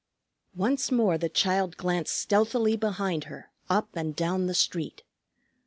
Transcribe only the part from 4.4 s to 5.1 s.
the street.